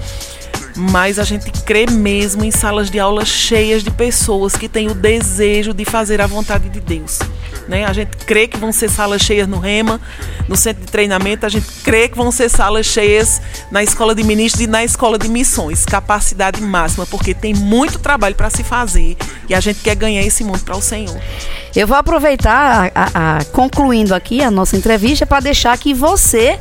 Mas 0.77 1.19
a 1.19 1.25
gente 1.25 1.51
crê 1.63 1.87
mesmo 1.87 2.45
em 2.45 2.51
salas 2.51 2.91
de 2.91 2.99
aula 2.99 3.25
cheias 3.25 3.83
de 3.83 3.91
pessoas 3.91 4.57
que 4.57 4.69
têm 4.69 4.89
o 4.89 4.95
desejo 4.95 5.73
de 5.73 5.85
fazer 5.85 6.21
a 6.21 6.27
vontade 6.27 6.69
de 6.69 6.81
Deus. 6.81 7.21
Né? 7.69 7.85
A 7.85 7.93
gente 7.93 8.17
crê 8.19 8.47
que 8.47 8.57
vão 8.57 8.73
ser 8.73 8.91
salas 8.91 9.23
cheias 9.23 9.49
no 9.49 9.59
REMA, 9.59 10.01
no 10.49 10.57
centro 10.57 10.85
de 10.85 10.91
treinamento, 10.91 11.47
a 11.47 11.49
gente 11.49 11.67
crê 11.83 12.09
que 12.09 12.17
vão 12.17 12.31
ser 12.31 12.49
salas 12.51 12.87
cheias 12.87 13.41
na 13.71 13.83
escola 13.83 14.15
de 14.15 14.23
ministros 14.23 14.63
e 14.63 14.67
na 14.67 14.85
escola 14.85 15.19
de 15.19 15.29
missões, 15.29 15.87
capacidade 15.87 16.61
máxima, 16.61 17.07
porque 17.07 17.33
tem 17.33 17.55
muito 17.55 17.99
trabalho 17.99 18.35
para 18.35 18.51
se 18.51 18.63
fazer 18.63 19.17
e 19.49 19.55
a 19.55 19.61
gente 19.61 19.81
quer 19.81 19.95
ganhar 19.95 20.23
esse 20.23 20.45
mundo 20.45 20.61
para 20.61 20.77
o 20.77 20.83
Senhor. 20.83 21.19
Eu 21.75 21.87
vou 21.87 21.97
aproveitar, 21.97 22.93
a, 22.95 23.05
a, 23.05 23.39
a, 23.39 23.45
concluindo 23.47 24.15
aqui 24.15 24.43
a 24.43 24.51
nossa 24.51 24.77
entrevista, 24.77 25.25
para 25.25 25.41
deixar 25.41 25.77
que 25.79 25.95
você 25.95 26.59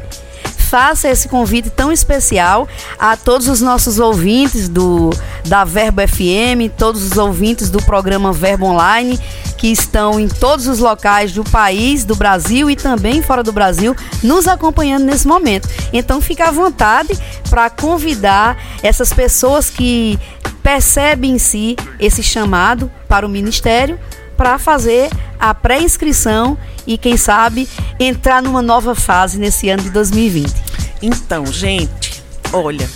faça 0.73 1.07
esse 1.07 1.29
convite 1.29 1.69
tão 1.69 1.91
especial 1.91 2.67
a 2.97 3.15
todos 3.15 3.47
os 3.47 3.61
nossos 3.61 3.99
ouvintes 3.99 4.67
do 4.67 5.11
da 5.45 5.63
Verbo 5.63 6.01
FM, 6.01 6.73
todos 6.75 7.03
os 7.03 7.15
ouvintes 7.15 7.69
do 7.69 7.79
programa 7.83 8.33
Verbo 8.33 8.65
Online 8.65 9.19
que 9.55 9.67
estão 9.67 10.19
em 10.19 10.27
todos 10.27 10.65
os 10.67 10.79
locais 10.79 11.31
do 11.31 11.43
país, 11.43 12.03
do 12.03 12.15
Brasil 12.15 12.71
e 12.71 12.75
também 12.75 13.21
fora 13.21 13.43
do 13.43 13.53
Brasil, 13.53 13.95
nos 14.23 14.47
acompanhando 14.47 15.05
nesse 15.05 15.27
momento. 15.27 15.69
Então 15.93 16.19
fica 16.19 16.47
à 16.47 16.51
vontade 16.51 17.15
para 17.51 17.69
convidar 17.69 18.57
essas 18.81 19.13
pessoas 19.13 19.69
que 19.69 20.19
percebem 20.63 21.33
em 21.33 21.37
si 21.37 21.75
esse 21.99 22.23
chamado 22.23 22.91
para 23.07 23.27
o 23.27 23.29
ministério 23.29 23.99
para 24.35 24.57
fazer 24.57 25.11
a 25.39 25.53
pré-inscrição 25.53 26.57
e, 26.85 26.97
quem 26.97 27.17
sabe, 27.17 27.67
entrar 27.99 28.41
numa 28.41 28.61
nova 28.61 28.95
fase 28.95 29.37
nesse 29.37 29.69
ano 29.69 29.83
de 29.83 29.89
2020. 29.89 30.62
Então, 31.05 31.45
gente, 31.45 32.23
olha, 32.53 32.89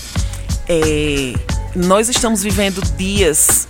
é, 0.70 1.34
nós 1.76 2.08
estamos 2.08 2.42
vivendo 2.42 2.82
dias 2.96 3.68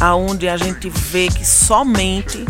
aonde 0.00 0.48
a 0.48 0.56
gente 0.56 0.90
vê 0.90 1.28
que 1.28 1.46
somente 1.46 2.44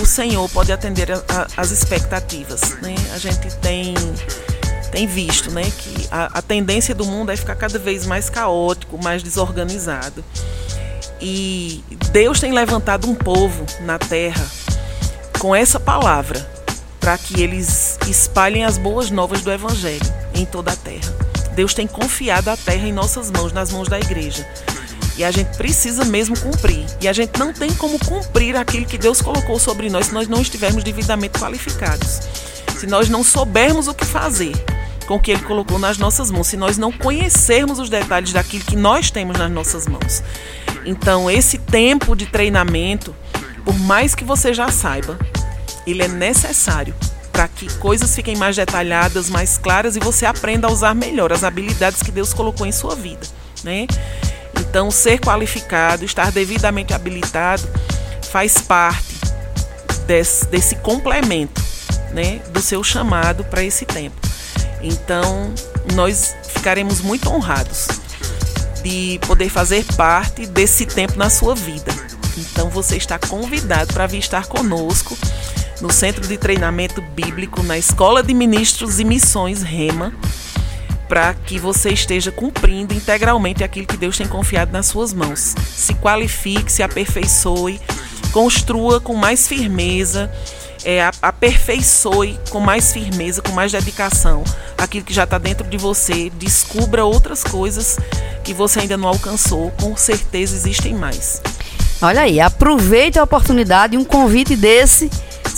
o 0.00 0.06
Senhor 0.06 0.48
pode 0.48 0.70
atender 0.70 1.10
a, 1.10 1.16
a, 1.16 1.46
as 1.56 1.72
expectativas, 1.72 2.60
né? 2.80 2.94
A 3.12 3.18
gente 3.18 3.52
tem 3.56 3.94
tem 4.92 5.08
visto, 5.08 5.50
né, 5.50 5.64
que 5.64 6.06
a, 6.08 6.38
a 6.38 6.40
tendência 6.40 6.94
do 6.94 7.04
mundo 7.04 7.32
é 7.32 7.36
ficar 7.36 7.56
cada 7.56 7.80
vez 7.80 8.06
mais 8.06 8.30
caótico, 8.30 8.96
mais 9.02 9.24
desorganizado. 9.24 10.24
E 11.20 11.82
Deus 12.12 12.38
tem 12.38 12.52
levantado 12.52 13.10
um 13.10 13.14
povo 13.16 13.66
na 13.80 13.98
terra 13.98 14.46
com 15.40 15.52
essa 15.52 15.80
palavra 15.80 16.48
para 17.00 17.18
que 17.18 17.42
eles 17.42 17.98
espalhem 18.06 18.64
as 18.64 18.78
boas 18.78 19.10
novas 19.10 19.42
do 19.42 19.50
Evangelho 19.50 20.23
em 20.34 20.44
toda 20.44 20.72
a 20.72 20.76
terra. 20.76 21.12
Deus 21.54 21.72
tem 21.72 21.86
confiado 21.86 22.48
a 22.48 22.56
terra 22.56 22.86
em 22.86 22.92
nossas 22.92 23.30
mãos, 23.30 23.52
nas 23.52 23.72
mãos 23.72 23.88
da 23.88 23.98
igreja. 23.98 24.46
E 25.16 25.22
a 25.22 25.30
gente 25.30 25.56
precisa 25.56 26.04
mesmo 26.04 26.38
cumprir. 26.38 26.84
E 27.00 27.06
a 27.06 27.12
gente 27.12 27.38
não 27.38 27.52
tem 27.52 27.72
como 27.74 27.98
cumprir 28.04 28.56
aquilo 28.56 28.84
que 28.84 28.98
Deus 28.98 29.22
colocou 29.22 29.58
sobre 29.60 29.88
nós 29.88 30.06
se 30.06 30.12
nós 30.12 30.26
não 30.26 30.42
estivermos 30.42 30.82
devidamente 30.82 31.38
qualificados. 31.38 32.20
Se 32.76 32.86
nós 32.86 33.08
não 33.08 33.22
soubermos 33.22 33.86
o 33.86 33.94
que 33.94 34.04
fazer 34.04 34.52
com 35.06 35.14
o 35.14 35.20
que 35.20 35.30
Ele 35.30 35.42
colocou 35.42 35.78
nas 35.78 35.98
nossas 35.98 36.30
mãos, 36.30 36.48
se 36.48 36.56
nós 36.56 36.76
não 36.76 36.90
conhecermos 36.90 37.78
os 37.78 37.88
detalhes 37.88 38.32
daquilo 38.32 38.64
que 38.64 38.74
nós 38.74 39.10
temos 39.10 39.38
nas 39.38 39.50
nossas 39.50 39.86
mãos. 39.86 40.22
Então, 40.84 41.30
esse 41.30 41.58
tempo 41.58 42.16
de 42.16 42.26
treinamento, 42.26 43.14
por 43.64 43.78
mais 43.78 44.14
que 44.14 44.24
você 44.24 44.52
já 44.52 44.68
saiba, 44.68 45.18
ele 45.86 46.02
é 46.02 46.08
necessário 46.08 46.94
para 47.34 47.48
que 47.48 47.66
coisas 47.78 48.14
fiquem 48.14 48.36
mais 48.36 48.54
detalhadas, 48.54 49.28
mais 49.28 49.58
claras 49.58 49.96
e 49.96 49.98
você 49.98 50.24
aprenda 50.24 50.68
a 50.68 50.70
usar 50.70 50.94
melhor 50.94 51.32
as 51.32 51.42
habilidades 51.42 52.00
que 52.00 52.12
Deus 52.12 52.32
colocou 52.32 52.64
em 52.64 52.70
sua 52.70 52.94
vida, 52.94 53.26
né? 53.64 53.88
Então, 54.60 54.88
ser 54.88 55.18
qualificado, 55.18 56.04
estar 56.04 56.30
devidamente 56.30 56.94
habilitado, 56.94 57.68
faz 58.30 58.58
parte 58.60 59.16
desse, 60.06 60.46
desse 60.46 60.76
complemento, 60.76 61.60
né, 62.12 62.40
do 62.50 62.62
seu 62.62 62.84
chamado 62.84 63.42
para 63.44 63.64
esse 63.64 63.84
tempo. 63.84 64.16
Então, 64.80 65.52
nós 65.94 66.36
ficaremos 66.44 67.00
muito 67.00 67.28
honrados 67.28 67.88
de 68.84 69.18
poder 69.26 69.48
fazer 69.48 69.84
parte 69.96 70.46
desse 70.46 70.86
tempo 70.86 71.18
na 71.18 71.28
sua 71.28 71.56
vida. 71.56 71.92
Então 72.36 72.68
você 72.68 72.96
está 72.96 73.18
convidado 73.18 73.92
para 73.92 74.06
vir 74.06 74.18
estar 74.18 74.46
conosco 74.46 75.16
no 75.80 75.92
Centro 75.92 76.26
de 76.26 76.36
Treinamento 76.36 77.00
Bíblico, 77.00 77.62
na 77.62 77.76
Escola 77.78 78.22
de 78.22 78.32
Ministros 78.34 79.00
e 79.00 79.04
Missões 79.04 79.62
Rema, 79.62 80.12
para 81.08 81.34
que 81.34 81.58
você 81.58 81.90
esteja 81.90 82.30
cumprindo 82.30 82.94
integralmente 82.94 83.62
aquilo 83.62 83.86
que 83.86 83.96
Deus 83.96 84.16
tem 84.16 84.26
confiado 84.26 84.72
nas 84.72 84.86
suas 84.86 85.12
mãos. 85.12 85.54
Se 85.74 85.94
qualifique, 85.94 86.72
se 86.72 86.82
aperfeiçoe, 86.82 87.80
construa 88.32 89.00
com 89.00 89.14
mais 89.14 89.46
firmeza 89.46 90.30
é, 90.84 91.10
aperfeiçoe 91.22 92.38
com 92.50 92.60
mais 92.60 92.92
firmeza, 92.92 93.40
com 93.40 93.52
mais 93.52 93.72
dedicação 93.72 94.44
aquilo 94.76 95.04
que 95.04 95.14
já 95.14 95.24
está 95.24 95.38
dentro 95.38 95.66
de 95.66 95.78
você, 95.78 96.30
descubra 96.30 97.04
outras 97.04 97.42
coisas 97.42 97.98
que 98.44 98.52
você 98.52 98.80
ainda 98.80 98.96
não 98.96 99.08
alcançou, 99.08 99.70
com 99.80 99.96
certeza 99.96 100.54
existem 100.54 100.94
mais. 100.94 101.40
Olha 102.02 102.22
aí, 102.22 102.38
aproveite 102.38 103.18
a 103.18 103.22
oportunidade, 103.22 103.96
um 103.96 104.04
convite 104.04 104.54
desse 104.54 105.10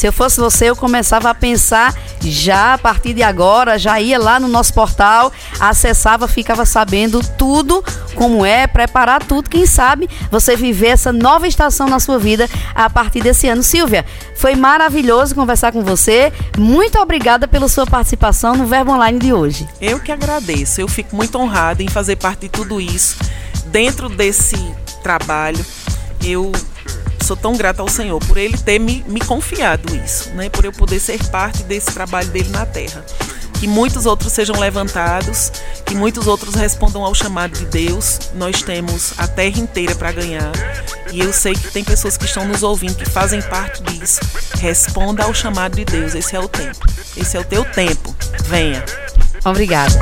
se 0.06 0.08
eu 0.08 0.12
fosse 0.12 0.38
você, 0.38 0.70
eu 0.70 0.76
começava 0.76 1.30
a 1.30 1.34
pensar 1.34 1.92
já 2.20 2.74
a 2.74 2.78
partir 2.78 3.12
de 3.12 3.24
agora, 3.24 3.76
já 3.76 4.00
ia 4.00 4.16
lá 4.16 4.38
no 4.38 4.46
nosso 4.46 4.72
portal, 4.72 5.32
acessava, 5.58 6.28
ficava 6.28 6.64
sabendo 6.64 7.20
tudo 7.36 7.84
como 8.14 8.46
é, 8.46 8.68
preparar 8.68 9.24
tudo. 9.24 9.50
Quem 9.50 9.66
sabe 9.66 10.08
você 10.30 10.54
viver 10.54 10.90
essa 10.90 11.12
nova 11.12 11.48
estação 11.48 11.88
na 11.88 11.98
sua 11.98 12.20
vida 12.20 12.48
a 12.72 12.88
partir 12.88 13.20
desse 13.20 13.48
ano. 13.48 13.64
Silvia, 13.64 14.06
foi 14.36 14.54
maravilhoso 14.54 15.34
conversar 15.34 15.72
com 15.72 15.82
você. 15.82 16.32
Muito 16.56 17.00
obrigada 17.00 17.48
pela 17.48 17.66
sua 17.66 17.84
participação 17.84 18.54
no 18.54 18.64
Verbo 18.64 18.92
Online 18.92 19.18
de 19.18 19.32
hoje. 19.32 19.68
Eu 19.80 19.98
que 19.98 20.12
agradeço. 20.12 20.80
Eu 20.80 20.86
fico 20.86 21.16
muito 21.16 21.36
honrada 21.36 21.82
em 21.82 21.88
fazer 21.88 22.14
parte 22.14 22.42
de 22.42 22.48
tudo 22.50 22.80
isso. 22.80 23.16
Dentro 23.72 24.08
desse 24.08 24.56
trabalho, 25.02 25.66
eu 26.22 26.52
sou 27.26 27.36
tão 27.36 27.56
grata 27.56 27.82
ao 27.82 27.88
Senhor 27.88 28.20
por 28.20 28.36
Ele 28.36 28.56
ter 28.56 28.78
me, 28.78 29.04
me 29.08 29.20
confiado 29.20 29.94
isso, 29.96 30.30
né? 30.30 30.48
Por 30.48 30.64
eu 30.64 30.72
poder 30.72 31.00
ser 31.00 31.22
parte 31.28 31.64
desse 31.64 31.86
trabalho 31.86 32.28
dele 32.28 32.48
na 32.50 32.64
terra. 32.64 33.04
Que 33.54 33.66
muitos 33.66 34.06
outros 34.06 34.32
sejam 34.32 34.58
levantados, 34.60 35.50
que 35.84 35.94
muitos 35.94 36.26
outros 36.26 36.54
respondam 36.54 37.02
ao 37.02 37.14
chamado 37.14 37.58
de 37.58 37.64
Deus. 37.64 38.18
Nós 38.34 38.62
temos 38.62 39.14
a 39.16 39.26
terra 39.26 39.58
inteira 39.58 39.94
para 39.94 40.12
ganhar. 40.12 40.52
E 41.10 41.20
eu 41.20 41.32
sei 41.32 41.54
que 41.54 41.70
tem 41.70 41.82
pessoas 41.82 42.16
que 42.16 42.26
estão 42.26 42.46
nos 42.46 42.62
ouvindo, 42.62 42.94
que 42.94 43.08
fazem 43.08 43.40
parte 43.42 43.82
disso. 43.82 44.20
Responda 44.58 45.24
ao 45.24 45.32
chamado 45.32 45.74
de 45.74 45.86
Deus. 45.86 46.14
Esse 46.14 46.36
é 46.36 46.40
o 46.40 46.48
tempo. 46.48 46.86
Esse 47.16 47.36
é 47.36 47.40
o 47.40 47.44
teu 47.44 47.64
tempo. 47.64 48.14
Venha. 48.44 48.84
Obrigada. 49.42 49.94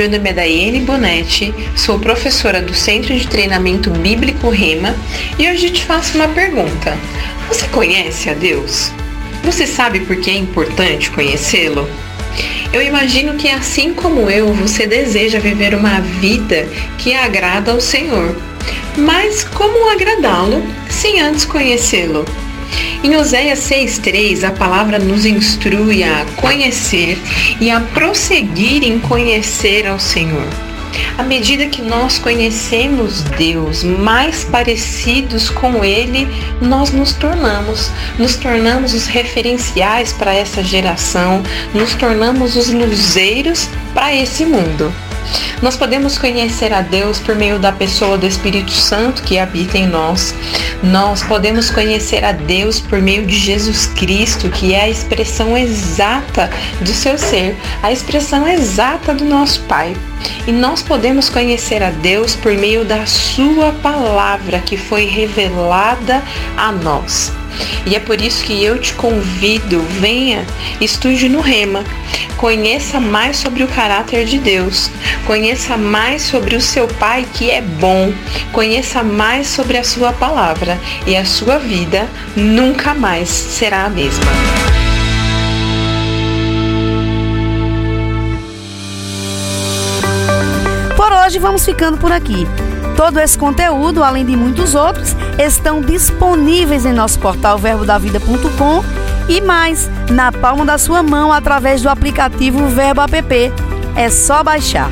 Meu 0.00 0.08
nome 0.08 0.30
é 0.30 0.32
Daiane 0.32 0.80
Bonetti, 0.80 1.52
sou 1.76 1.98
professora 1.98 2.62
do 2.62 2.72
Centro 2.72 3.14
de 3.14 3.28
Treinamento 3.28 3.90
Bíblico 3.90 4.48
Rema 4.48 4.96
e 5.38 5.46
hoje 5.46 5.68
te 5.68 5.84
faço 5.84 6.16
uma 6.16 6.26
pergunta. 6.28 6.96
Você 7.48 7.68
conhece 7.68 8.30
a 8.30 8.32
Deus? 8.32 8.90
Você 9.44 9.66
sabe 9.66 10.00
por 10.00 10.16
que 10.16 10.30
é 10.30 10.36
importante 10.36 11.10
conhecê-lo? 11.10 11.86
Eu 12.72 12.80
imagino 12.80 13.34
que 13.34 13.50
assim 13.50 13.92
como 13.92 14.30
eu, 14.30 14.54
você 14.54 14.86
deseja 14.86 15.38
viver 15.38 15.74
uma 15.74 16.00
vida 16.00 16.66
que 16.96 17.12
agrada 17.12 17.70
ao 17.70 17.78
Senhor. 17.78 18.34
Mas 18.96 19.44
como 19.44 19.90
agradá-lo 19.90 20.64
sem 20.88 21.20
antes 21.20 21.44
conhecê-lo? 21.44 22.24
Em 23.02 23.16
Oséias 23.16 23.60
6,3, 23.60 24.44
a 24.44 24.50
palavra 24.50 24.98
nos 24.98 25.24
instrui 25.24 26.02
a 26.02 26.24
conhecer 26.36 27.18
e 27.60 27.70
a 27.70 27.80
prosseguir 27.80 28.82
em 28.82 28.98
conhecer 28.98 29.86
ao 29.86 29.98
Senhor. 29.98 30.46
À 31.16 31.22
medida 31.22 31.66
que 31.66 31.82
nós 31.82 32.18
conhecemos 32.18 33.22
Deus, 33.22 33.82
mais 33.82 34.44
parecidos 34.44 35.50
com 35.50 35.84
Ele 35.84 36.26
nós 36.60 36.90
nos 36.92 37.12
tornamos. 37.12 37.90
Nos 38.18 38.36
tornamos 38.36 38.94
os 38.94 39.06
referenciais 39.06 40.12
para 40.12 40.34
essa 40.34 40.62
geração, 40.62 41.42
nos 41.74 41.94
tornamos 41.94 42.56
os 42.56 42.68
luzeiros 42.68 43.68
para 43.94 44.14
esse 44.14 44.44
mundo. 44.44 44.92
Nós 45.62 45.76
podemos 45.76 46.18
conhecer 46.18 46.72
a 46.72 46.80
Deus 46.80 47.18
por 47.18 47.34
meio 47.34 47.58
da 47.58 47.70
pessoa 47.70 48.16
do 48.16 48.26
Espírito 48.26 48.70
Santo 48.70 49.22
que 49.22 49.38
habita 49.38 49.76
em 49.76 49.86
nós. 49.86 50.34
Nós 50.82 51.22
podemos 51.22 51.70
conhecer 51.70 52.24
a 52.24 52.32
Deus 52.32 52.80
por 52.80 53.00
meio 53.00 53.26
de 53.26 53.36
Jesus 53.36 53.86
Cristo, 53.86 54.48
que 54.48 54.74
é 54.74 54.82
a 54.82 54.88
expressão 54.88 55.56
exata 55.56 56.50
do 56.80 56.90
seu 56.90 57.18
ser, 57.18 57.56
a 57.82 57.92
expressão 57.92 58.48
exata 58.48 59.14
do 59.14 59.24
nosso 59.24 59.60
Pai. 59.62 59.94
E 60.46 60.52
nós 60.52 60.82
podemos 60.82 61.28
conhecer 61.28 61.82
a 61.82 61.90
Deus 61.90 62.34
por 62.34 62.52
meio 62.52 62.84
da 62.84 63.06
Sua 63.06 63.72
palavra 63.82 64.60
que 64.60 64.76
foi 64.76 65.04
revelada 65.04 66.22
a 66.56 66.72
nós. 66.72 67.32
E 67.86 67.94
é 67.94 68.00
por 68.00 68.20
isso 68.20 68.44
que 68.44 68.62
eu 68.62 68.78
te 68.78 68.94
convido, 68.94 69.80
venha, 70.00 70.46
estude 70.80 71.28
no 71.28 71.40
Rema. 71.40 71.84
Conheça 72.36 72.98
mais 72.98 73.36
sobre 73.36 73.62
o 73.62 73.68
caráter 73.68 74.24
de 74.24 74.38
Deus. 74.38 74.90
Conheça 75.26 75.76
mais 75.76 76.22
sobre 76.22 76.56
o 76.56 76.60
seu 76.60 76.88
Pai 76.88 77.26
que 77.34 77.50
é 77.50 77.60
bom. 77.60 78.12
Conheça 78.52 79.02
mais 79.02 79.46
sobre 79.46 79.76
a 79.76 79.84
sua 79.84 80.12
palavra. 80.12 80.78
E 81.06 81.16
a 81.16 81.24
sua 81.24 81.58
vida 81.58 82.08
nunca 82.34 82.94
mais 82.94 83.28
será 83.28 83.84
a 83.84 83.90
mesma. 83.90 84.69
Hoje 91.30 91.38
vamos 91.38 91.64
ficando 91.64 91.96
por 91.96 92.10
aqui. 92.10 92.44
Todo 92.96 93.20
esse 93.20 93.38
conteúdo, 93.38 94.02
além 94.02 94.26
de 94.26 94.34
muitos 94.34 94.74
outros, 94.74 95.14
estão 95.38 95.80
disponíveis 95.80 96.84
em 96.84 96.92
nosso 96.92 97.20
portal 97.20 97.56
verbodavida.com 97.56 98.82
e 99.28 99.40
mais 99.40 99.88
na 100.10 100.32
palma 100.32 100.66
da 100.66 100.76
sua 100.76 101.04
mão 101.04 101.32
através 101.32 101.82
do 101.82 101.88
aplicativo 101.88 102.66
Verbo 102.66 103.02
App. 103.02 103.52
É 103.94 104.10
só 104.10 104.42
baixar. 104.42 104.90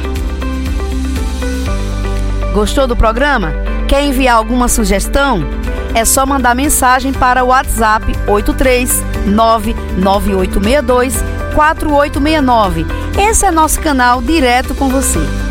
Gostou 2.54 2.86
do 2.86 2.94
programa? 2.94 3.52
Quer 3.88 4.04
enviar 4.04 4.36
alguma 4.36 4.68
sugestão? 4.68 5.44
É 5.92 6.04
só 6.04 6.24
mandar 6.24 6.54
mensagem 6.54 7.12
para 7.12 7.42
o 7.42 7.48
WhatsApp 7.48 8.12
8399862 8.28 11.14
4869. 11.52 12.86
Esse 13.28 13.44
é 13.44 13.50
nosso 13.50 13.80
canal 13.80 14.22
direto 14.22 14.72
com 14.72 14.88
você. 14.88 15.47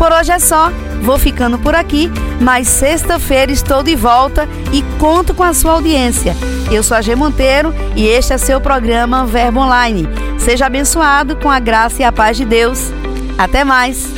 Por 0.00 0.12
hoje 0.12 0.32
é 0.32 0.38
só. 0.38 0.72
Vou 1.02 1.18
ficando 1.18 1.58
por 1.58 1.74
aqui, 1.74 2.10
mas 2.40 2.68
sexta-feira 2.68 3.52
estou 3.52 3.82
de 3.82 3.94
volta 3.94 4.48
e 4.72 4.80
conto 4.98 5.34
com 5.34 5.42
a 5.42 5.52
sua 5.52 5.72
audiência. 5.72 6.34
Eu 6.72 6.82
sou 6.82 6.96
a 6.96 7.02
G 7.02 7.14
Monteiro 7.14 7.74
e 7.94 8.06
este 8.06 8.32
é 8.32 8.38
seu 8.38 8.62
programa 8.62 9.26
Verbo 9.26 9.60
Online. 9.60 10.08
Seja 10.38 10.64
abençoado 10.64 11.36
com 11.36 11.50
a 11.50 11.58
graça 11.58 12.00
e 12.00 12.04
a 12.04 12.10
paz 12.10 12.38
de 12.38 12.46
Deus. 12.46 12.90
Até 13.36 13.62
mais! 13.62 14.08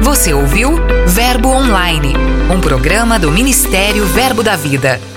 Você 0.00 0.32
ouviu 0.32 0.80
Verbo 1.06 1.50
Online, 1.50 2.14
um 2.50 2.58
programa 2.58 3.18
do 3.18 3.30
Ministério 3.30 4.06
Verbo 4.06 4.42
da 4.42 4.56
Vida. 4.56 5.11